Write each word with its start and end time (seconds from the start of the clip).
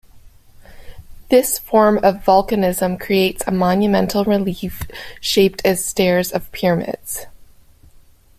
This 1.29 1.59
form 1.59 1.99
of 2.01 2.23
volcanism 2.23 2.99
creates 2.99 3.43
a 3.45 3.51
monumental 3.51 4.23
relief 4.25 4.81
shaped 5.19 5.61
as 5.63 5.85
stairs 5.85 6.31
of 6.31 6.51
pyramids. 6.51 7.27